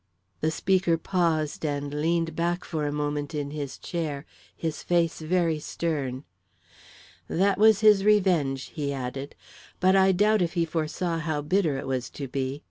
[0.39, 4.25] The speaker paused and leaned back for a moment in his chair,
[4.57, 6.23] his face very stern.
[7.27, 9.35] "That was his revenge," he added.
[9.79, 12.59] "But I doubt if he foresaw how bitter it was to be.